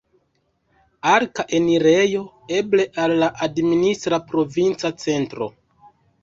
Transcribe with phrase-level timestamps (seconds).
[1.09, 2.21] Arka enirejo,
[2.61, 5.51] eble, al la administra provinca centro.